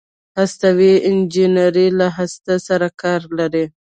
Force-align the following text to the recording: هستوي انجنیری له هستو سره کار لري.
هستوي 0.37 0.93
انجنیری 1.09 1.87
له 1.99 2.07
هستو 2.17 2.53
سره 2.67 2.87
کار 3.01 3.21
لري. 3.37 3.65